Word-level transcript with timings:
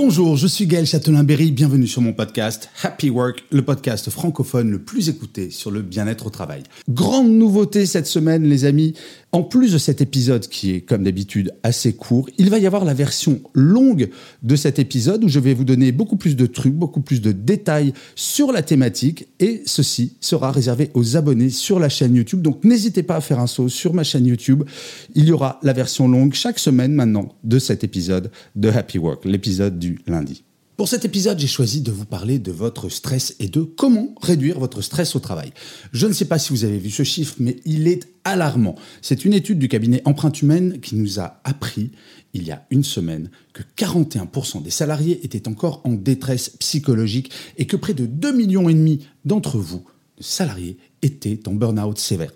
Bonjour, 0.00 0.36
je 0.36 0.46
suis 0.46 0.68
Gaël 0.68 0.86
Châtelain-Berry, 0.86 1.50
bienvenue 1.50 1.88
sur 1.88 2.00
mon 2.02 2.12
podcast 2.12 2.70
Happy 2.84 3.10
Work, 3.10 3.42
le 3.50 3.62
podcast 3.62 4.10
francophone 4.10 4.70
le 4.70 4.78
plus 4.78 5.08
écouté 5.08 5.50
sur 5.50 5.72
le 5.72 5.82
bien-être 5.82 6.28
au 6.28 6.30
travail. 6.30 6.62
Grande 6.88 7.30
nouveauté 7.32 7.84
cette 7.84 8.06
semaine 8.06 8.44
les 8.44 8.64
amis, 8.64 8.94
en 9.32 9.42
plus 9.42 9.72
de 9.72 9.78
cet 9.78 10.00
épisode 10.00 10.46
qui 10.46 10.70
est 10.70 10.82
comme 10.82 11.02
d'habitude 11.02 11.52
assez 11.64 11.94
court, 11.94 12.30
il 12.38 12.48
va 12.48 12.60
y 12.60 12.66
avoir 12.66 12.84
la 12.84 12.94
version 12.94 13.40
longue 13.54 14.08
de 14.44 14.54
cet 14.54 14.78
épisode 14.78 15.24
où 15.24 15.28
je 15.28 15.40
vais 15.40 15.52
vous 15.52 15.64
donner 15.64 15.90
beaucoup 15.90 16.16
plus 16.16 16.36
de 16.36 16.46
trucs, 16.46 16.74
beaucoup 16.74 17.00
plus 17.00 17.20
de 17.20 17.32
détails 17.32 17.92
sur 18.14 18.52
la 18.52 18.62
thématique 18.62 19.26
et 19.40 19.62
ceci 19.66 20.16
sera 20.20 20.52
réservé 20.52 20.90
aux 20.94 21.16
abonnés 21.16 21.50
sur 21.50 21.80
la 21.80 21.88
chaîne 21.88 22.14
YouTube. 22.14 22.40
Donc 22.40 22.62
n'hésitez 22.62 23.02
pas 23.02 23.16
à 23.16 23.20
faire 23.20 23.40
un 23.40 23.48
saut 23.48 23.68
sur 23.68 23.94
ma 23.94 24.04
chaîne 24.04 24.26
YouTube. 24.26 24.62
Il 25.16 25.24
y 25.24 25.32
aura 25.32 25.58
la 25.64 25.72
version 25.72 26.06
longue 26.06 26.34
chaque 26.34 26.60
semaine 26.60 26.92
maintenant 26.92 27.34
de 27.42 27.58
cet 27.58 27.82
épisode 27.82 28.30
de 28.54 28.68
Happy 28.68 28.98
Work, 28.98 29.24
l'épisode 29.24 29.78
du 29.78 29.87
lundi. 30.06 30.44
Pour 30.78 30.86
cet 30.86 31.04
épisode, 31.04 31.40
j'ai 31.40 31.48
choisi 31.48 31.80
de 31.80 31.90
vous 31.90 32.04
parler 32.04 32.38
de 32.38 32.52
votre 32.52 32.88
stress 32.88 33.34
et 33.40 33.48
de 33.48 33.62
comment 33.62 34.14
réduire 34.22 34.60
votre 34.60 34.80
stress 34.80 35.16
au 35.16 35.18
travail. 35.18 35.52
Je 35.90 36.06
ne 36.06 36.12
sais 36.12 36.26
pas 36.26 36.38
si 36.38 36.50
vous 36.50 36.62
avez 36.62 36.78
vu 36.78 36.90
ce 36.90 37.02
chiffre, 37.02 37.34
mais 37.40 37.56
il 37.64 37.88
est 37.88 38.06
alarmant. 38.22 38.76
C'est 39.02 39.24
une 39.24 39.32
étude 39.32 39.58
du 39.58 39.66
cabinet 39.66 40.02
Empreinte 40.04 40.40
Humaine 40.40 40.78
qui 40.78 40.94
nous 40.94 41.18
a 41.18 41.40
appris, 41.42 41.90
il 42.32 42.44
y 42.44 42.52
a 42.52 42.64
une 42.70 42.84
semaine, 42.84 43.28
que 43.54 43.64
41% 43.76 44.62
des 44.62 44.70
salariés 44.70 45.18
étaient 45.24 45.48
encore 45.48 45.80
en 45.82 45.94
détresse 45.94 46.50
psychologique 46.50 47.32
et 47.56 47.66
que 47.66 47.76
près 47.76 47.94
de 47.94 48.06
2,5 48.06 48.36
millions 48.36 48.98
d'entre 49.24 49.58
vous, 49.58 49.84
salariés, 50.20 50.78
étaient 51.02 51.40
en 51.48 51.54
burn-out 51.54 51.98
sévère. 51.98 52.32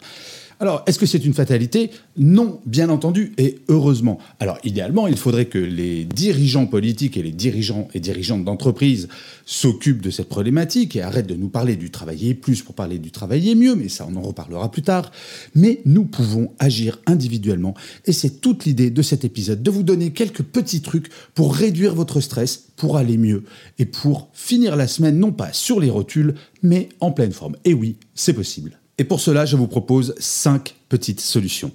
Alors, 0.62 0.84
est-ce 0.86 1.00
que 1.00 1.06
c'est 1.06 1.24
une 1.24 1.34
fatalité? 1.34 1.90
Non, 2.16 2.60
bien 2.66 2.88
entendu, 2.88 3.32
et 3.36 3.56
heureusement. 3.66 4.20
Alors, 4.38 4.58
idéalement, 4.62 5.08
il 5.08 5.16
faudrait 5.16 5.46
que 5.46 5.58
les 5.58 6.04
dirigeants 6.04 6.66
politiques 6.66 7.16
et 7.16 7.22
les 7.24 7.32
dirigeants 7.32 7.88
et 7.94 7.98
dirigeantes 7.98 8.44
d'entreprise 8.44 9.08
s'occupent 9.44 10.02
de 10.02 10.10
cette 10.10 10.28
problématique 10.28 10.94
et 10.94 11.02
arrêtent 11.02 11.26
de 11.26 11.34
nous 11.34 11.48
parler 11.48 11.74
du 11.74 11.90
travailler 11.90 12.34
plus 12.34 12.62
pour 12.62 12.76
parler 12.76 13.00
du 13.00 13.10
travailler 13.10 13.56
mieux, 13.56 13.74
mais 13.74 13.88
ça, 13.88 14.06
on 14.08 14.14
en 14.14 14.22
reparlera 14.22 14.70
plus 14.70 14.82
tard. 14.82 15.10
Mais 15.56 15.80
nous 15.84 16.04
pouvons 16.04 16.52
agir 16.60 17.00
individuellement, 17.06 17.74
et 18.04 18.12
c'est 18.12 18.40
toute 18.40 18.64
l'idée 18.64 18.90
de 18.90 19.02
cet 19.02 19.24
épisode, 19.24 19.64
de 19.64 19.70
vous 19.72 19.82
donner 19.82 20.12
quelques 20.12 20.44
petits 20.44 20.80
trucs 20.80 21.08
pour 21.34 21.56
réduire 21.56 21.96
votre 21.96 22.20
stress, 22.20 22.68
pour 22.76 22.98
aller 22.98 23.18
mieux, 23.18 23.42
et 23.80 23.84
pour 23.84 24.28
finir 24.32 24.76
la 24.76 24.86
semaine 24.86 25.18
non 25.18 25.32
pas 25.32 25.52
sur 25.52 25.80
les 25.80 25.90
rotules, 25.90 26.36
mais 26.62 26.88
en 27.00 27.10
pleine 27.10 27.32
forme. 27.32 27.56
Et 27.64 27.74
oui, 27.74 27.96
c'est 28.14 28.32
possible. 28.32 28.78
Et 29.02 29.04
pour 29.04 29.18
cela, 29.18 29.46
je 29.46 29.56
vous 29.56 29.66
propose 29.66 30.14
cinq 30.20 30.76
petites 30.88 31.20
solutions. 31.20 31.72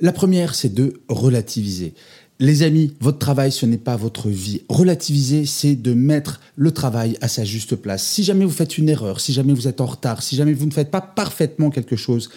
La 0.00 0.12
première, 0.12 0.54
c'est 0.54 0.72
de 0.72 0.94
relativiser. 1.10 1.92
Les 2.40 2.62
amis, 2.62 2.94
votre 3.00 3.18
travail, 3.18 3.52
ce 3.52 3.66
n'est 3.66 3.76
pas 3.76 3.96
votre 3.96 4.30
vie. 4.30 4.62
Relativiser, 4.70 5.44
c'est 5.44 5.74
de 5.74 5.92
mettre 5.92 6.40
le 6.56 6.70
travail 6.70 7.18
à 7.20 7.28
sa 7.28 7.44
juste 7.44 7.76
place. 7.76 8.02
Si 8.02 8.24
jamais 8.24 8.46
vous 8.46 8.50
faites 8.50 8.78
une 8.78 8.88
erreur, 8.88 9.20
si 9.20 9.34
jamais 9.34 9.52
vous 9.52 9.68
êtes 9.68 9.82
en 9.82 9.84
retard, 9.84 10.22
si 10.22 10.36
jamais 10.36 10.54
vous 10.54 10.64
ne 10.64 10.70
faites 10.70 10.90
pas 10.90 11.02
parfaitement 11.02 11.68
quelque 11.68 11.96
chose, 11.96 12.30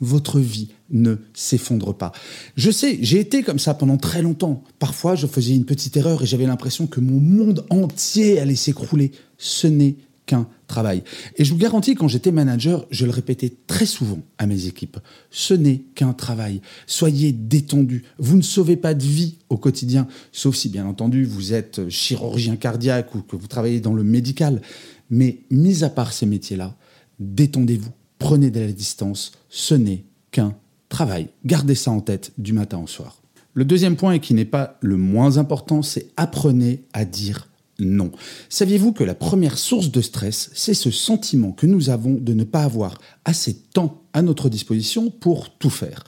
votre 0.00 0.40
vie 0.40 0.70
ne 0.90 1.16
s'effondre 1.34 1.94
pas. 1.94 2.12
Je 2.56 2.70
sais, 2.70 2.96
j'ai 3.02 3.20
été 3.20 3.42
comme 3.42 3.58
ça 3.58 3.74
pendant 3.74 3.98
très 3.98 4.22
longtemps. 4.22 4.64
Parfois, 4.78 5.14
je 5.14 5.26
faisais 5.26 5.54
une 5.54 5.66
petite 5.66 5.98
erreur 5.98 6.22
et 6.22 6.26
j'avais 6.26 6.46
l'impression 6.46 6.86
que 6.86 7.00
mon 7.00 7.20
monde 7.20 7.66
entier 7.68 8.40
allait 8.40 8.54
s'écrouler. 8.54 9.12
Ce 9.36 9.66
n'est 9.66 9.96
qu'un 10.26 10.46
travail. 10.66 11.02
Et 11.36 11.44
je 11.44 11.52
vous 11.52 11.58
garantis, 11.58 11.94
quand 11.94 12.08
j'étais 12.08 12.32
manager, 12.32 12.86
je 12.90 13.04
le 13.04 13.10
répétais 13.10 13.52
très 13.66 13.86
souvent 13.86 14.20
à 14.38 14.46
mes 14.46 14.66
équipes, 14.66 14.98
ce 15.30 15.54
n'est 15.54 15.84
qu'un 15.94 16.12
travail. 16.12 16.60
Soyez 16.86 17.32
détendus. 17.32 18.04
Vous 18.18 18.36
ne 18.36 18.42
sauvez 18.42 18.76
pas 18.76 18.94
de 18.94 19.02
vie 19.02 19.38
au 19.48 19.56
quotidien, 19.56 20.06
sauf 20.32 20.56
si, 20.56 20.68
bien 20.68 20.86
entendu, 20.86 21.24
vous 21.24 21.52
êtes 21.52 21.88
chirurgien 21.88 22.56
cardiaque 22.56 23.14
ou 23.14 23.20
que 23.22 23.36
vous 23.36 23.46
travaillez 23.46 23.80
dans 23.80 23.94
le 23.94 24.02
médical. 24.02 24.62
Mais 25.10 25.40
mis 25.50 25.84
à 25.84 25.90
part 25.90 26.12
ces 26.12 26.26
métiers-là, 26.26 26.74
détendez-vous, 27.20 27.92
prenez 28.18 28.50
de 28.50 28.60
la 28.60 28.72
distance, 28.72 29.32
ce 29.50 29.74
n'est 29.74 30.04
qu'un 30.30 30.56
travail. 30.88 31.28
Gardez 31.44 31.74
ça 31.74 31.90
en 31.90 32.00
tête 32.00 32.32
du 32.38 32.52
matin 32.52 32.78
au 32.78 32.86
soir. 32.86 33.20
Le 33.52 33.64
deuxième 33.64 33.96
point, 33.96 34.14
et 34.14 34.20
qui 34.20 34.34
n'est 34.34 34.44
pas 34.44 34.78
le 34.80 34.96
moins 34.96 35.38
important, 35.38 35.82
c'est 35.82 36.08
apprenez 36.16 36.82
à 36.92 37.04
dire 37.04 37.48
non. 37.78 38.12
Saviez-vous 38.48 38.92
que 38.92 39.04
la 39.04 39.14
première 39.14 39.58
source 39.58 39.90
de 39.90 40.00
stress, 40.00 40.50
c'est 40.54 40.74
ce 40.74 40.90
sentiment 40.90 41.52
que 41.52 41.66
nous 41.66 41.90
avons 41.90 42.14
de 42.14 42.32
ne 42.32 42.44
pas 42.44 42.62
avoir 42.62 42.98
assez 43.24 43.52
de 43.52 43.62
temps 43.72 44.02
à 44.12 44.22
notre 44.22 44.48
disposition 44.48 45.10
pour 45.10 45.56
tout 45.56 45.70
faire? 45.70 46.04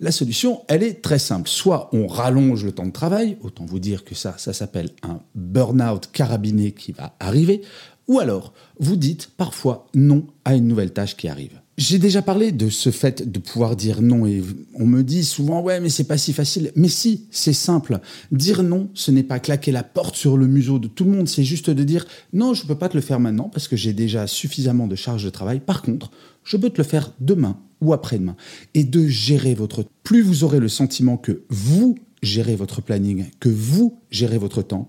La 0.00 0.10
solution, 0.10 0.62
elle 0.68 0.82
est 0.82 1.02
très 1.02 1.18
simple. 1.18 1.48
Soit 1.48 1.88
on 1.92 2.06
rallonge 2.06 2.64
le 2.64 2.72
temps 2.72 2.86
de 2.86 2.92
travail, 2.92 3.38
autant 3.42 3.64
vous 3.64 3.78
dire 3.78 4.04
que 4.04 4.14
ça, 4.14 4.34
ça 4.38 4.52
s'appelle 4.52 4.90
un 5.02 5.20
burn-out 5.34 6.10
carabiné 6.12 6.72
qui 6.72 6.92
va 6.92 7.14
arriver, 7.20 7.62
ou 8.08 8.18
alors 8.18 8.52
vous 8.78 8.96
dites 8.96 9.30
parfois 9.36 9.86
non 9.94 10.26
à 10.44 10.54
une 10.54 10.66
nouvelle 10.66 10.92
tâche 10.92 11.16
qui 11.16 11.28
arrive. 11.28 11.60
J'ai 11.76 11.98
déjà 11.98 12.22
parlé 12.22 12.52
de 12.52 12.68
ce 12.68 12.90
fait 12.90 13.28
de 13.28 13.38
pouvoir 13.40 13.74
dire 13.74 14.00
non 14.00 14.26
et 14.26 14.44
on 14.74 14.86
me 14.86 15.02
dit 15.02 15.24
souvent 15.24 15.60
ouais 15.60 15.80
mais 15.80 15.88
c'est 15.88 16.04
pas 16.04 16.18
si 16.18 16.32
facile. 16.32 16.70
Mais 16.76 16.88
si, 16.88 17.26
c'est 17.32 17.52
simple. 17.52 17.98
Dire 18.30 18.62
non, 18.62 18.90
ce 18.94 19.10
n'est 19.10 19.24
pas 19.24 19.40
claquer 19.40 19.72
la 19.72 19.82
porte 19.82 20.14
sur 20.14 20.36
le 20.36 20.46
museau 20.46 20.78
de 20.78 20.86
tout 20.86 21.04
le 21.04 21.10
monde, 21.10 21.28
c'est 21.28 21.42
juste 21.42 21.70
de 21.70 21.82
dire 21.82 22.06
non, 22.32 22.54
je 22.54 22.64
peux 22.64 22.76
pas 22.76 22.88
te 22.88 22.96
le 22.96 23.00
faire 23.00 23.18
maintenant 23.18 23.48
parce 23.48 23.66
que 23.66 23.74
j'ai 23.74 23.92
déjà 23.92 24.28
suffisamment 24.28 24.86
de 24.86 24.94
charge 24.94 25.24
de 25.24 25.30
travail. 25.30 25.58
Par 25.58 25.82
contre, 25.82 26.12
je 26.44 26.56
peux 26.56 26.70
te 26.70 26.78
le 26.78 26.84
faire 26.84 27.12
demain 27.18 27.58
ou 27.80 27.92
après-demain 27.92 28.36
et 28.74 28.84
de 28.84 29.08
gérer 29.08 29.54
votre 29.54 29.84
plus 30.04 30.22
vous 30.22 30.44
aurez 30.44 30.60
le 30.60 30.68
sentiment 30.68 31.16
que 31.16 31.42
vous 31.48 31.96
gérez 32.22 32.54
votre 32.54 32.82
planning, 32.82 33.26
que 33.40 33.48
vous 33.48 33.98
gérez 34.10 34.38
votre 34.38 34.62
temps, 34.62 34.88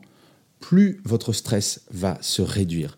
plus 0.59 1.01
votre 1.03 1.33
stress 1.33 1.81
va 1.91 2.19
se 2.21 2.43
réduire. 2.43 2.95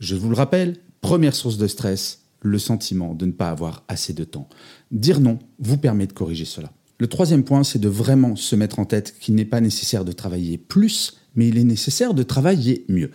Je 0.00 0.16
vous 0.16 0.28
le 0.28 0.36
rappelle, 0.36 0.76
première 1.00 1.34
source 1.34 1.56
de 1.56 1.66
stress, 1.66 2.20
le 2.40 2.58
sentiment 2.58 3.14
de 3.14 3.26
ne 3.26 3.32
pas 3.32 3.50
avoir 3.50 3.84
assez 3.88 4.12
de 4.12 4.24
temps. 4.24 4.48
Dire 4.90 5.20
non 5.20 5.38
vous 5.58 5.78
permet 5.78 6.06
de 6.06 6.12
corriger 6.12 6.44
cela. 6.44 6.72
Le 6.98 7.06
troisième 7.06 7.44
point, 7.44 7.62
c'est 7.62 7.78
de 7.78 7.88
vraiment 7.88 8.34
se 8.34 8.56
mettre 8.56 8.80
en 8.80 8.84
tête 8.84 9.14
qu'il 9.20 9.36
n'est 9.36 9.44
pas 9.44 9.60
nécessaire 9.60 10.04
de 10.04 10.12
travailler 10.12 10.58
plus, 10.58 11.18
mais 11.36 11.48
il 11.48 11.58
est 11.58 11.64
nécessaire 11.64 12.12
de 12.12 12.24
travailler 12.24 12.84
mieux. 12.88 13.10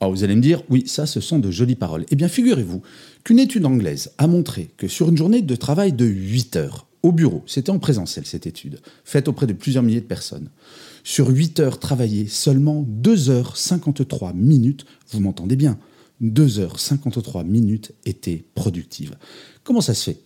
Alors 0.00 0.12
vous 0.12 0.22
allez 0.22 0.36
me 0.36 0.40
dire, 0.40 0.62
oui, 0.70 0.84
ça, 0.86 1.06
ce 1.06 1.20
sont 1.20 1.38
de 1.38 1.50
jolies 1.50 1.74
paroles. 1.74 2.04
Eh 2.10 2.16
bien, 2.16 2.28
figurez-vous 2.28 2.82
qu'une 3.24 3.38
étude 3.38 3.66
anglaise 3.66 4.12
a 4.18 4.26
montré 4.26 4.70
que 4.76 4.86
sur 4.86 5.08
une 5.08 5.16
journée 5.16 5.42
de 5.42 5.56
travail 5.56 5.92
de 5.92 6.04
8 6.04 6.56
heures, 6.56 6.86
au 7.02 7.10
bureau, 7.10 7.42
c'était 7.46 7.70
en 7.70 7.78
présentiel 7.78 8.24
cette 8.24 8.46
étude, 8.46 8.80
faite 9.04 9.28
auprès 9.28 9.46
de 9.46 9.52
plusieurs 9.52 9.82
milliers 9.82 10.00
de 10.00 10.06
personnes, 10.06 10.50
sur 11.02 11.28
8 11.28 11.60
heures 11.60 11.78
travaillées, 11.78 12.28
seulement 12.28 12.84
2 12.86 13.30
heures 13.30 13.56
53 13.56 14.32
minutes, 14.32 14.86
vous 15.10 15.20
m'entendez 15.20 15.56
bien, 15.56 15.78
2h53 16.22 17.44
minutes 17.44 17.92
étaient 18.06 18.44
productives. 18.54 19.16
Comment 19.62 19.80
ça 19.80 19.94
se 19.94 20.10
fait? 20.10 20.20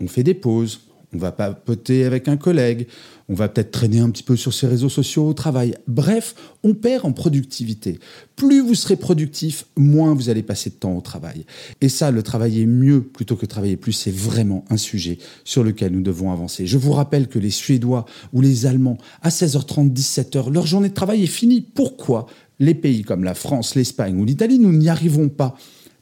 On 0.00 0.08
fait 0.08 0.22
des 0.22 0.34
pauses, 0.34 0.80
on 1.12 1.18
va 1.18 1.32
papoter 1.32 2.04
avec 2.04 2.28
un 2.28 2.36
collègue, 2.36 2.86
on 3.30 3.34
va 3.34 3.48
peut-être 3.48 3.70
traîner 3.70 4.00
un 4.00 4.10
petit 4.10 4.22
peu 4.22 4.36
sur 4.36 4.52
ses 4.52 4.66
réseaux 4.66 4.88
sociaux 4.88 5.26
au 5.26 5.32
travail. 5.32 5.74
Bref, 5.86 6.34
on 6.62 6.74
perd 6.74 7.04
en 7.04 7.12
productivité. 7.12 7.98
Plus 8.36 8.60
vous 8.60 8.74
serez 8.74 8.96
productif, 8.96 9.66
moins 9.76 10.14
vous 10.14 10.28
allez 10.28 10.42
passer 10.42 10.70
de 10.70 10.74
temps 10.74 10.96
au 10.96 11.00
travail. 11.00 11.44
Et 11.80 11.88
ça, 11.88 12.10
le 12.10 12.22
travailler 12.22 12.66
mieux 12.66 13.02
plutôt 13.02 13.36
que 13.36 13.46
travailler 13.46 13.76
plus, 13.76 13.92
c'est 13.92 14.14
vraiment 14.14 14.64
un 14.70 14.76
sujet 14.76 15.18
sur 15.44 15.64
lequel 15.64 15.92
nous 15.92 16.02
devons 16.02 16.30
avancer. 16.30 16.66
Je 16.66 16.78
vous 16.78 16.92
rappelle 16.92 17.28
que 17.28 17.38
les 17.38 17.50
Suédois 17.50 18.04
ou 18.32 18.40
les 18.40 18.66
Allemands, 18.66 18.98
à 19.22 19.30
16h30, 19.30 19.92
17h, 19.92 20.52
leur 20.52 20.66
journée 20.66 20.90
de 20.90 20.94
travail 20.94 21.22
est 21.22 21.26
finie. 21.26 21.60
Pourquoi? 21.60 22.26
Les 22.58 22.74
pays 22.74 23.02
comme 23.02 23.24
la 23.24 23.34
France, 23.34 23.74
l'Espagne 23.74 24.18
ou 24.18 24.24
l'Italie, 24.24 24.58
nous 24.58 24.72
n'y 24.72 24.88
arrivons 24.88 25.28
pas 25.28 25.56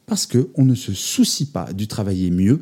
parce 0.05 0.25
qu'on 0.25 0.63
ne 0.63 0.75
se 0.75 0.93
soucie 0.93 1.47
pas 1.47 1.71
du 1.73 1.87
travailler 1.87 2.31
mieux. 2.31 2.61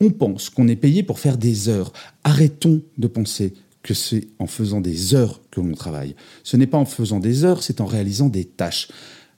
On 0.00 0.10
pense 0.10 0.50
qu'on 0.50 0.68
est 0.68 0.76
payé 0.76 1.02
pour 1.02 1.18
faire 1.18 1.38
des 1.38 1.68
heures. 1.68 1.92
Arrêtons 2.24 2.82
de 2.98 3.06
penser 3.06 3.54
que 3.82 3.94
c'est 3.94 4.28
en 4.38 4.46
faisant 4.46 4.80
des 4.80 5.14
heures 5.14 5.40
que 5.50 5.60
l'on 5.60 5.72
travaille. 5.72 6.14
Ce 6.44 6.56
n'est 6.56 6.66
pas 6.66 6.78
en 6.78 6.84
faisant 6.84 7.18
des 7.18 7.44
heures, 7.44 7.62
c'est 7.62 7.80
en 7.80 7.86
réalisant 7.86 8.28
des 8.28 8.44
tâches. 8.44 8.88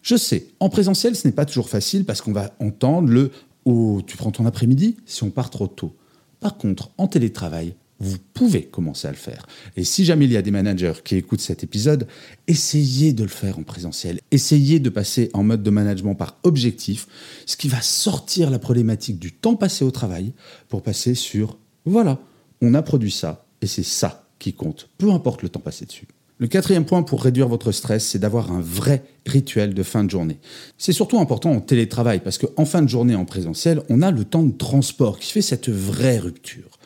Je 0.03 0.17
sais, 0.17 0.49
en 0.61 0.69
présentiel, 0.69 1.17
ce 1.17 1.27
n'est 1.27 1.33
pas 1.33 1.47
toujours 1.47 1.69
facile 1.69 2.05
parce 2.05 2.21
qu'on 2.21 2.33
va 2.33 2.55
entendre 2.61 3.09
le 3.09 3.31
Oh, 3.65 4.03
tu 4.07 4.17
prends 4.17 4.31
ton 4.31 4.45
après-midi 4.45 4.97
si 5.07 5.23
on 5.23 5.31
part 5.31 5.49
trop 5.49 5.67
tôt. 5.67 5.97
Par 6.41 6.59
contre, 6.59 6.91
en 6.99 7.07
télétravail, 7.07 7.75
vous 8.01 8.19
pouvez 8.35 8.65
commencer 8.65 9.09
à 9.09 9.11
le 9.11 9.17
faire. 9.17 9.47
Et 9.77 9.85
si 9.85 10.05
jamais 10.05 10.25
il 10.25 10.33
y 10.33 10.37
a 10.37 10.43
des 10.43 10.51
managers 10.51 10.95
qui 11.05 11.17
écoutent 11.17 11.41
cet 11.41 11.63
épisode, 11.65 12.07
essayez 12.49 13.13
de 13.13 13.23
le 13.23 13.29
faire 13.29 13.59
en 13.59 13.63
présentiel. 13.63 14.21
Essayez 14.31 14.81
de 14.81 14.91
passer 14.91 15.31
en 15.33 15.43
mode 15.43 15.63
de 15.63 15.71
management 15.71 16.15
par 16.15 16.39
objectif, 16.43 17.07
ce 17.47 17.57
qui 17.57 17.69
va 17.69 17.81
sortir 17.81 18.51
la 18.51 18.59
problématique 18.59 19.19
du 19.19 19.33
temps 19.33 19.57
passé 19.57 19.85
au 19.85 19.91
travail 19.91 20.33
pour 20.69 20.83
passer 20.83 21.15
sur 21.15 21.59
voilà, 21.87 22.19
on 22.61 22.75
a 22.75 22.83
produit 22.83 23.11
ça 23.11 23.47
et 23.61 23.67
c'est 23.67 23.83
ça 23.83 24.27
qui 24.39 24.53
compte, 24.53 24.89
peu 24.99 25.11
importe 25.11 25.43
le 25.43 25.49
temps 25.49 25.61
passé 25.61 25.85
dessus. 25.85 26.09
Le 26.39 26.49
quatrième 26.49 26.85
point 26.85 27.05
pour 27.05 27.23
réduire 27.23 27.49
votre 27.49 27.71
stress, 27.71 28.05
c'est 28.05 28.19
d'avoir 28.19 28.51
un 28.51 28.61
vrai 28.61 29.05
rituel 29.25 29.73
de 29.73 29.83
fin 29.85 30.03
de 30.03 30.11
journée. 30.11 30.41
C'est 30.79 30.93
surtout 30.93 31.21
important 31.21 31.53
en 31.53 31.61
télétravail 31.61 32.21
parce 32.21 32.39
qu'en 32.39 32.65
fin 32.65 32.83
de 32.83 32.89
journée 32.89 33.15
en 33.15 33.25
présentiel, 33.25 33.83
on 33.89 34.03
a 34.03 34.11
le 34.11 34.25
temps 34.25 34.43
de 34.43 34.53
transport 34.53 35.21
qui 35.21 35.31
fait 35.31 35.43
cette 35.43 35.69
vraie 35.69 36.19
rupture. 36.19 36.79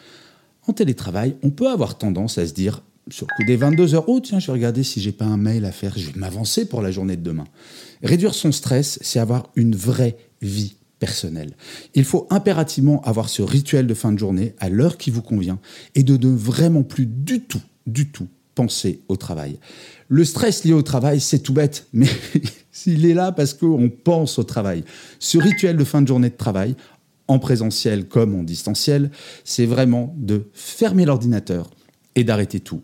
En 0.68 0.74
télétravail, 0.74 1.34
on 1.42 1.48
peut 1.48 1.68
avoir 1.68 1.96
tendance 1.96 2.36
à 2.36 2.46
se 2.46 2.52
dire, 2.52 2.82
sur 3.10 3.26
le 3.26 3.36
coup 3.36 3.46
des 3.46 3.56
22 3.56 3.94
heures, 3.94 4.04
oh 4.06 4.20
tiens, 4.20 4.38
je 4.38 4.48
vais 4.48 4.52
regarder 4.52 4.82
si 4.82 5.00
j'ai 5.00 5.12
pas 5.12 5.24
un 5.24 5.38
mail 5.38 5.64
à 5.64 5.72
faire, 5.72 5.94
je 5.96 6.10
vais 6.10 6.18
m'avancer 6.20 6.68
pour 6.68 6.82
la 6.82 6.90
journée 6.90 7.16
de 7.16 7.22
demain. 7.22 7.46
Réduire 8.02 8.34
son 8.34 8.52
stress, 8.52 8.98
c'est 9.00 9.18
avoir 9.18 9.48
une 9.56 9.74
vraie 9.74 10.18
vie 10.42 10.74
personnelle. 10.98 11.54
Il 11.94 12.04
faut 12.04 12.26
impérativement 12.28 13.00
avoir 13.02 13.30
ce 13.30 13.40
rituel 13.40 13.86
de 13.86 13.94
fin 13.94 14.12
de 14.12 14.18
journée 14.18 14.54
à 14.58 14.68
l'heure 14.68 14.98
qui 14.98 15.10
vous 15.10 15.22
convient 15.22 15.58
et 15.94 16.02
de 16.02 16.18
ne 16.18 16.36
vraiment 16.36 16.82
plus 16.82 17.06
du 17.06 17.40
tout, 17.40 17.62
du 17.86 18.10
tout 18.10 18.28
penser 18.54 19.00
au 19.08 19.16
travail. 19.16 19.58
Le 20.08 20.24
stress 20.24 20.64
lié 20.64 20.74
au 20.74 20.82
travail, 20.82 21.20
c'est 21.20 21.38
tout 21.38 21.54
bête, 21.54 21.86
mais 21.94 22.08
il 22.86 23.06
est 23.06 23.14
là 23.14 23.32
parce 23.32 23.54
qu'on 23.54 23.88
pense 23.88 24.38
au 24.38 24.44
travail. 24.44 24.84
Ce 25.18 25.38
rituel 25.38 25.78
de 25.78 25.84
fin 25.84 26.02
de 26.02 26.08
journée 26.08 26.28
de 26.28 26.36
travail, 26.36 26.74
en 27.28 27.38
présentiel 27.38 28.08
comme 28.08 28.34
en 28.34 28.42
distanciel, 28.42 29.10
c'est 29.44 29.66
vraiment 29.66 30.14
de 30.18 30.48
fermer 30.54 31.04
l'ordinateur 31.04 31.70
et 32.16 32.24
d'arrêter 32.24 32.60
tout. 32.60 32.82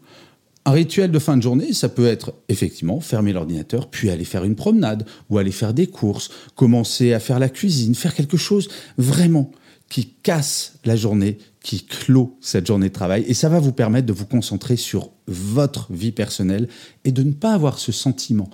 Un 0.67 0.73
rituel 0.73 1.11
de 1.11 1.19
fin 1.19 1.37
de 1.37 1.43
journée, 1.43 1.75
ça 1.75 1.91
peut 1.91 2.07
être 2.07 2.35
effectivement 2.49 3.01
fermer 3.01 3.33
l'ordinateur, 3.33 3.91
puis 3.91 4.09
aller 4.09 4.25
faire 4.25 4.45
une 4.45 4.55
promenade, 4.55 5.05
ou 5.29 5.37
aller 5.37 5.51
faire 5.51 5.75
des 5.75 5.87
courses, 5.87 6.31
commencer 6.55 7.13
à 7.13 7.21
faire 7.21 7.39
la 7.39 7.51
cuisine, 7.51 7.95
faire 7.95 8.15
quelque 8.15 8.39
chose 8.39 8.69
vraiment 8.97 9.51
qui 9.91 10.15
casse 10.23 10.75
la 10.87 10.97
journée, 10.97 11.37
qui 11.61 11.85
clôt 11.85 12.39
cette 12.41 12.67
journée 12.67 12.89
de 12.89 12.95
travail. 12.95 13.25
Et 13.29 13.35
ça 13.35 13.51
va 13.51 13.61
vous 13.61 13.73
permettre 13.73 14.07
de 14.07 14.13
vous 14.15 14.25
concentrer 14.25 14.77
sur 14.77 15.11
votre 15.27 15.93
vie 15.93 16.13
personnelle 16.13 16.69
et 17.05 17.13
de 17.13 17.23
ne 17.23 17.33
pas 17.33 17.53
avoir 17.53 17.79
ce 17.79 17.93
sentiment 17.93 18.49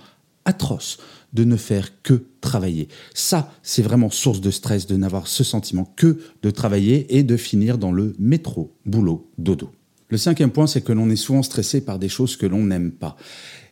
atroce 0.45 0.99
de 1.33 1.45
ne 1.45 1.57
faire 1.57 2.03
que 2.03 2.25
travailler. 2.41 2.89
Ça, 3.15 3.53
c'est 3.63 3.83
vraiment 3.83 4.11
source 4.11 4.41
de 4.41 4.51
stress 4.51 4.87
de 4.87 4.97
n'avoir 4.97 5.27
ce 5.27 5.45
sentiment 5.45 5.93
que 5.97 6.19
de 6.43 6.51
travailler 6.51 7.17
et 7.17 7.23
de 7.23 7.37
finir 7.37 7.79
dans 7.79 7.93
le 7.93 8.15
métro, 8.19 8.73
boulot, 8.87 9.31
dodo. 9.39 9.71
Le 10.11 10.19
cinquième 10.19 10.51
point, 10.51 10.67
c'est 10.67 10.81
que 10.81 10.93
l'on 10.93 11.09
est 11.09 11.17
souvent 11.17 11.45
stressé 11.45 11.81
par 11.83 12.01
des 12.01 12.09
choses 12.09 12.37
que 12.37 12.47
l'on 12.47 12.65
n'aime 12.65 12.91
pas. 12.91 13.17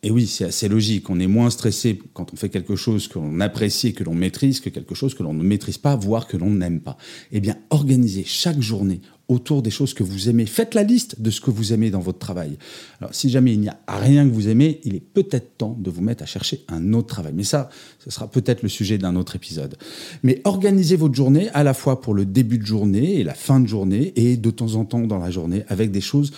Et 0.03 0.09
oui, 0.09 0.25
c'est 0.25 0.45
assez 0.45 0.69
logique. 0.69 1.09
On 1.09 1.19
est 1.19 1.27
moins 1.27 1.49
stressé 1.49 1.99
quand 2.13 2.31
on 2.33 2.37
fait 2.37 2.47
quelque 2.47 2.77
chose 2.77 3.09
que 3.09 3.19
l'on 3.19 3.41
apprécie 3.41 3.93
que 3.93 4.05
l'on 4.05 4.15
maîtrise 4.15 4.61
que 4.61 4.69
quelque 4.69 4.95
chose 4.95 5.13
que 5.13 5.23
l'on 5.23 5.33
ne 5.33 5.43
maîtrise 5.43 5.77
pas, 5.77 5.97
voire 5.97 6.27
que 6.27 6.37
l'on 6.37 6.51
n'aime 6.51 6.79
pas. 6.79 6.95
Eh 7.33 7.41
bien, 7.41 7.57
organisez 7.69 8.23
chaque 8.25 8.61
journée 8.61 9.01
autour 9.29 9.61
des 9.61 9.69
choses 9.69 9.93
que 9.93 10.03
vous 10.03 10.27
aimez. 10.27 10.45
Faites 10.45 10.73
la 10.73 10.83
liste 10.83 11.21
de 11.21 11.29
ce 11.29 11.39
que 11.39 11.51
vous 11.51 11.71
aimez 11.71 11.91
dans 11.91 11.99
votre 11.99 12.19
travail. 12.19 12.57
Alors, 12.99 13.13
si 13.13 13.29
jamais 13.29 13.53
il 13.53 13.59
n'y 13.59 13.69
a 13.69 13.79
rien 13.87 14.27
que 14.27 14.33
vous 14.33 14.49
aimez, 14.49 14.81
il 14.83 14.95
est 14.95 14.99
peut-être 14.99 15.57
temps 15.57 15.77
de 15.79 15.89
vous 15.89 16.01
mettre 16.01 16.23
à 16.23 16.25
chercher 16.25 16.65
un 16.67 16.93
autre 16.93 17.07
travail. 17.07 17.33
Mais 17.35 17.43
ça, 17.43 17.69
ce 18.03 18.09
sera 18.09 18.27
peut-être 18.29 18.63
le 18.63 18.69
sujet 18.69 18.97
d'un 18.97 19.15
autre 19.15 19.35
épisode. 19.35 19.77
Mais 20.23 20.41
organisez 20.43 20.95
votre 20.95 21.13
journée 21.13 21.49
à 21.53 21.63
la 21.63 21.75
fois 21.75 22.01
pour 22.01 22.15
le 22.15 22.25
début 22.25 22.57
de 22.57 22.65
journée 22.65 23.19
et 23.19 23.23
la 23.23 23.35
fin 23.35 23.59
de 23.59 23.67
journée 23.67 24.13
et 24.15 24.35
de 24.35 24.51
temps 24.51 24.75
en 24.75 24.85
temps 24.85 25.01
dans 25.01 25.19
la 25.19 25.29
journée 25.29 25.63
avec 25.67 25.91
des 25.91 26.01
choses 26.01 26.31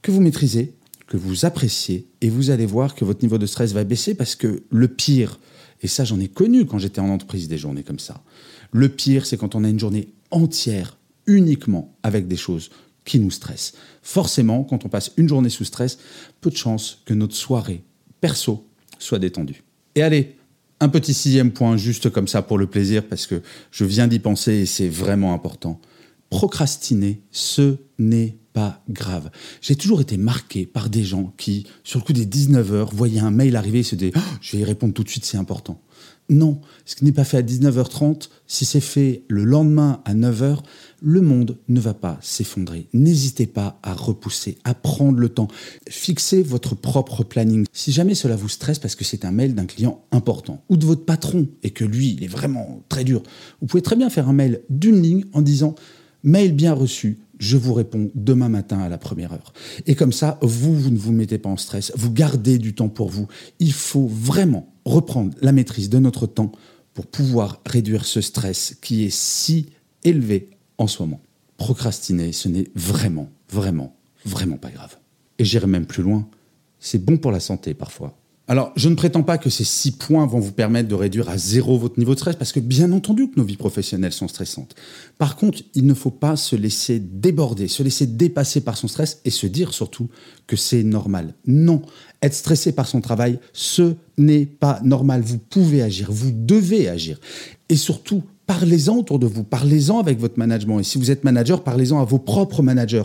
que 0.00 0.12
vous 0.12 0.20
maîtrisez, 0.20 0.74
que 1.08 1.16
vous 1.16 1.44
appréciez 1.44 2.06
et 2.20 2.28
vous 2.28 2.50
allez 2.50 2.66
voir 2.66 2.94
que 2.94 3.04
votre 3.04 3.22
niveau 3.22 3.38
de 3.38 3.46
stress 3.46 3.72
va 3.72 3.82
baisser 3.82 4.14
parce 4.14 4.36
que 4.36 4.62
le 4.70 4.88
pire, 4.88 5.40
et 5.82 5.88
ça 5.88 6.04
j'en 6.04 6.20
ai 6.20 6.28
connu 6.28 6.66
quand 6.66 6.78
j'étais 6.78 7.00
en 7.00 7.08
entreprise 7.08 7.48
des 7.48 7.58
journées 7.58 7.82
comme 7.82 7.98
ça, 7.98 8.22
le 8.72 8.88
pire 8.88 9.26
c'est 9.26 9.36
quand 9.36 9.54
on 9.54 9.64
a 9.64 9.68
une 9.68 9.78
journée 9.78 10.08
entière 10.30 10.97
uniquement 11.28 11.96
avec 12.02 12.26
des 12.26 12.36
choses 12.36 12.70
qui 13.04 13.20
nous 13.20 13.30
stressent. 13.30 13.74
Forcément, 14.02 14.64
quand 14.64 14.84
on 14.84 14.88
passe 14.88 15.12
une 15.16 15.28
journée 15.28 15.48
sous 15.48 15.64
stress, 15.64 15.98
peu 16.40 16.50
de 16.50 16.56
chances 16.56 17.02
que 17.06 17.14
notre 17.14 17.36
soirée 17.36 17.84
perso 18.20 18.66
soit 18.98 19.18
détendue. 19.20 19.62
Et 19.94 20.02
allez, 20.02 20.36
un 20.80 20.88
petit 20.88 21.14
sixième 21.14 21.52
point 21.52 21.76
juste 21.76 22.10
comme 22.10 22.28
ça 22.28 22.42
pour 22.42 22.58
le 22.58 22.66
plaisir, 22.66 23.06
parce 23.06 23.26
que 23.26 23.42
je 23.70 23.84
viens 23.84 24.08
d'y 24.08 24.18
penser 24.18 24.52
et 24.52 24.66
c'est 24.66 24.88
vraiment 24.88 25.34
important. 25.34 25.80
Procrastiner, 26.30 27.22
ce 27.30 27.76
n'est 27.98 28.36
pas 28.52 28.82
grave. 28.88 29.30
J'ai 29.60 29.76
toujours 29.76 30.00
été 30.00 30.16
marqué 30.16 30.66
par 30.66 30.90
des 30.90 31.02
gens 31.02 31.32
qui, 31.36 31.66
sur 31.84 32.00
le 32.00 32.04
coup 32.04 32.12
des 32.12 32.26
19 32.26 32.72
heures, 32.72 32.94
voyaient 32.94 33.20
un 33.20 33.30
mail 33.30 33.56
arriver 33.56 33.80
et 33.80 33.82
se 33.82 33.94
disaient 33.94 34.12
oh, 34.16 34.20
Je 34.40 34.56
vais 34.56 34.62
y 34.62 34.64
répondre 34.64 34.92
tout 34.92 35.04
de 35.04 35.08
suite, 35.08 35.24
c'est 35.24 35.38
important. 35.38 35.80
Non, 36.30 36.60
ce 36.84 36.94
qui 36.94 37.06
n'est 37.06 37.12
pas 37.12 37.24
fait 37.24 37.38
à 37.38 37.42
19h30, 37.42 38.28
si 38.46 38.66
c'est 38.66 38.80
fait 38.80 39.22
le 39.28 39.44
lendemain 39.44 40.02
à 40.04 40.14
9h, 40.14 40.58
le 41.00 41.20
monde 41.22 41.56
ne 41.68 41.80
va 41.80 41.94
pas 41.94 42.18
s'effondrer. 42.20 42.86
N'hésitez 42.92 43.46
pas 43.46 43.78
à 43.82 43.94
repousser, 43.94 44.58
à 44.64 44.74
prendre 44.74 45.18
le 45.18 45.30
temps. 45.30 45.48
Fixez 45.88 46.42
votre 46.42 46.74
propre 46.74 47.24
planning. 47.24 47.64
Si 47.72 47.92
jamais 47.92 48.14
cela 48.14 48.36
vous 48.36 48.50
stresse 48.50 48.78
parce 48.78 48.94
que 48.94 49.04
c'est 49.04 49.24
un 49.24 49.30
mail 49.30 49.54
d'un 49.54 49.64
client 49.64 50.04
important 50.12 50.62
ou 50.68 50.76
de 50.76 50.84
votre 50.84 51.06
patron 51.06 51.46
et 51.62 51.70
que 51.70 51.84
lui, 51.84 52.14
il 52.18 52.24
est 52.24 52.28
vraiment 52.28 52.82
très 52.90 53.04
dur, 53.04 53.22
vous 53.62 53.66
pouvez 53.66 53.82
très 53.82 53.96
bien 53.96 54.10
faire 54.10 54.28
un 54.28 54.34
mail 54.34 54.60
d'une 54.68 55.00
ligne 55.00 55.24
en 55.32 55.40
disant 55.40 55.76
mail 56.24 56.52
bien 56.52 56.74
reçu, 56.74 57.20
je 57.38 57.56
vous 57.56 57.72
réponds 57.72 58.10
demain 58.14 58.48
matin 58.48 58.80
à 58.80 58.88
la 58.88 58.98
première 58.98 59.32
heure. 59.32 59.52
Et 59.86 59.94
comme 59.94 60.12
ça, 60.12 60.38
vous, 60.42 60.74
vous 60.74 60.90
ne 60.90 60.98
vous 60.98 61.12
mettez 61.12 61.38
pas 61.38 61.48
en 61.48 61.56
stress, 61.56 61.92
vous 61.96 62.12
gardez 62.12 62.58
du 62.58 62.74
temps 62.74 62.88
pour 62.88 63.08
vous. 63.08 63.28
Il 63.60 63.72
faut 63.72 64.06
vraiment 64.06 64.74
reprendre 64.88 65.36
la 65.40 65.52
maîtrise 65.52 65.90
de 65.90 65.98
notre 65.98 66.26
temps 66.26 66.52
pour 66.94 67.06
pouvoir 67.06 67.60
réduire 67.64 68.04
ce 68.04 68.20
stress 68.20 68.76
qui 68.82 69.04
est 69.04 69.14
si 69.14 69.66
élevé 70.04 70.50
en 70.78 70.86
ce 70.86 71.02
moment. 71.02 71.20
Procrastiner, 71.56 72.32
ce 72.32 72.48
n'est 72.48 72.68
vraiment, 72.74 73.30
vraiment, 73.50 73.96
vraiment 74.24 74.56
pas 74.56 74.70
grave. 74.70 74.96
Et 75.38 75.44
j'irai 75.44 75.66
même 75.66 75.86
plus 75.86 76.02
loin, 76.02 76.28
c'est 76.80 77.04
bon 77.04 77.16
pour 77.18 77.30
la 77.30 77.40
santé 77.40 77.74
parfois. 77.74 78.17
Alors, 78.50 78.72
je 78.76 78.88
ne 78.88 78.94
prétends 78.94 79.22
pas 79.22 79.36
que 79.36 79.50
ces 79.50 79.64
six 79.64 79.90
points 79.90 80.24
vont 80.24 80.38
vous 80.38 80.52
permettre 80.52 80.88
de 80.88 80.94
réduire 80.94 81.28
à 81.28 81.36
zéro 81.36 81.76
votre 81.76 81.98
niveau 81.98 82.14
de 82.14 82.18
stress, 82.18 82.34
parce 82.34 82.52
que 82.52 82.60
bien 82.60 82.92
entendu 82.92 83.28
que 83.28 83.38
nos 83.38 83.44
vies 83.44 83.58
professionnelles 83.58 84.14
sont 84.14 84.26
stressantes. 84.26 84.74
Par 85.18 85.36
contre, 85.36 85.58
il 85.74 85.84
ne 85.84 85.92
faut 85.92 86.10
pas 86.10 86.34
se 86.34 86.56
laisser 86.56 86.98
déborder, 86.98 87.68
se 87.68 87.82
laisser 87.82 88.06
dépasser 88.06 88.62
par 88.62 88.78
son 88.78 88.88
stress 88.88 89.20
et 89.26 89.30
se 89.30 89.46
dire 89.46 89.74
surtout 89.74 90.08
que 90.46 90.56
c'est 90.56 90.82
normal. 90.82 91.34
Non, 91.46 91.82
être 92.22 92.32
stressé 92.32 92.72
par 92.72 92.88
son 92.88 93.02
travail, 93.02 93.38
ce 93.52 93.96
n'est 94.16 94.46
pas 94.46 94.80
normal. 94.82 95.20
Vous 95.20 95.38
pouvez 95.38 95.82
agir, 95.82 96.10
vous 96.10 96.32
devez 96.32 96.88
agir. 96.88 97.20
Et 97.68 97.76
surtout, 97.76 98.22
parlez-en 98.46 98.96
autour 98.96 99.18
de 99.18 99.26
vous, 99.26 99.44
parlez-en 99.44 99.98
avec 99.98 100.18
votre 100.18 100.38
management. 100.38 100.80
Et 100.80 100.84
si 100.84 100.96
vous 100.96 101.10
êtes 101.10 101.22
manager, 101.22 101.62
parlez-en 101.62 102.00
à 102.00 102.04
vos 102.06 102.18
propres 102.18 102.62
managers. 102.62 103.04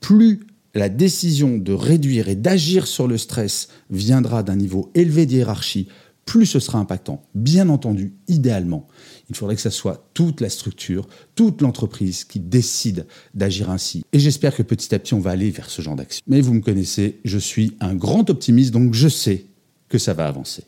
Plus 0.00 0.40
la 0.74 0.88
décision 0.88 1.58
de 1.58 1.72
réduire 1.72 2.28
et 2.28 2.36
d'agir 2.36 2.86
sur 2.86 3.08
le 3.08 3.18
stress 3.18 3.68
viendra 3.90 4.42
d'un 4.42 4.56
niveau 4.56 4.90
élevé 4.94 5.26
de 5.26 5.32
hiérarchie, 5.32 5.88
plus 6.26 6.46
ce 6.46 6.60
sera 6.60 6.78
impactant. 6.78 7.22
Bien 7.34 7.68
entendu, 7.68 8.12
idéalement, 8.28 8.86
il 9.30 9.36
faudrait 9.36 9.56
que 9.56 9.62
ce 9.62 9.70
soit 9.70 10.08
toute 10.14 10.40
la 10.40 10.48
structure, 10.48 11.08
toute 11.34 11.60
l'entreprise 11.60 12.24
qui 12.24 12.38
décide 12.38 13.06
d'agir 13.34 13.70
ainsi. 13.70 14.04
Et 14.12 14.20
j'espère 14.20 14.54
que 14.54 14.62
petit 14.62 14.94
à 14.94 15.00
petit, 15.00 15.14
on 15.14 15.20
va 15.20 15.30
aller 15.30 15.50
vers 15.50 15.70
ce 15.70 15.82
genre 15.82 15.96
d'action. 15.96 16.22
Mais 16.28 16.40
vous 16.40 16.54
me 16.54 16.60
connaissez, 16.60 17.18
je 17.24 17.38
suis 17.38 17.72
un 17.80 17.94
grand 17.94 18.30
optimiste, 18.30 18.70
donc 18.70 18.94
je 18.94 19.08
sais 19.08 19.46
que 19.88 19.98
ça 19.98 20.14
va 20.14 20.28
avancer. 20.28 20.62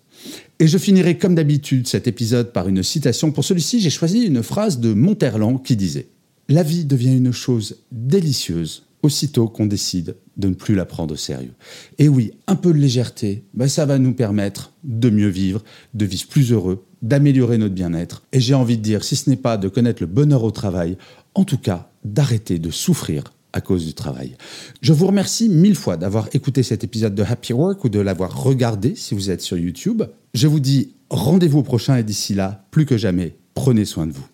Et 0.58 0.66
je 0.66 0.78
finirai 0.78 1.16
comme 1.16 1.36
d'habitude 1.36 1.86
cet 1.86 2.08
épisode 2.08 2.52
par 2.52 2.68
une 2.68 2.82
citation. 2.82 3.30
Pour 3.30 3.44
celui-ci, 3.44 3.80
j'ai 3.80 3.90
choisi 3.90 4.22
une 4.22 4.42
phrase 4.42 4.80
de 4.80 4.92
Monterland 4.94 5.62
qui 5.62 5.76
disait⁇ 5.76 6.00
La 6.48 6.62
vie 6.62 6.84
devient 6.84 7.16
une 7.16 7.32
chose 7.32 7.76
délicieuse 7.92 8.84
aussitôt 9.02 9.48
qu'on 9.48 9.66
décide 9.66 10.16
de 10.36 10.48
ne 10.48 10.54
plus 10.54 10.74
la 10.74 10.84
prendre 10.84 11.14
au 11.14 11.16
sérieux. 11.16 11.54
Et 11.98 12.08
oui, 12.08 12.32
un 12.46 12.56
peu 12.56 12.72
de 12.72 12.78
légèreté, 12.78 13.44
ben 13.54 13.68
ça 13.68 13.84
va 13.84 13.98
nous 13.98 14.14
permettre 14.14 14.72
de 14.84 15.10
mieux 15.10 15.28
vivre, 15.28 15.62
de 15.94 16.04
vivre 16.04 16.28
plus 16.28 16.52
heureux, 16.52 16.84
d'améliorer 17.02 17.58
notre 17.58 17.74
bien-être. 17.74 18.22
Et 18.32 18.40
j'ai 18.40 18.54
envie 18.54 18.78
de 18.78 18.82
dire, 18.82 19.04
si 19.04 19.16
ce 19.16 19.28
n'est 19.28 19.36
pas 19.36 19.56
de 19.56 19.68
connaître 19.68 20.02
le 20.02 20.06
bonheur 20.06 20.44
au 20.44 20.50
travail, 20.50 20.96
en 21.34 21.44
tout 21.44 21.58
cas 21.58 21.90
d'arrêter 22.04 22.58
de 22.58 22.70
souffrir 22.70 23.24
à 23.52 23.60
cause 23.60 23.84
du 23.84 23.94
travail. 23.94 24.36
Je 24.80 24.92
vous 24.92 25.06
remercie 25.06 25.48
mille 25.48 25.74
fois 25.74 25.96
d'avoir 25.96 26.28
écouté 26.32 26.62
cet 26.62 26.84
épisode 26.84 27.14
de 27.14 27.22
Happy 27.22 27.52
Work 27.52 27.84
ou 27.84 27.88
de 27.88 28.00
l'avoir 28.00 28.42
regardé 28.42 28.94
si 28.96 29.14
vous 29.14 29.30
êtes 29.30 29.42
sur 29.42 29.58
YouTube. 29.58 30.02
Je 30.32 30.46
vous 30.46 30.60
dis 30.60 30.94
rendez-vous 31.10 31.58
au 31.58 31.62
prochain 31.62 31.96
et 31.96 32.02
d'ici 32.02 32.34
là, 32.34 32.64
plus 32.70 32.86
que 32.86 32.96
jamais, 32.96 33.36
prenez 33.54 33.84
soin 33.84 34.06
de 34.06 34.12
vous. 34.12 34.31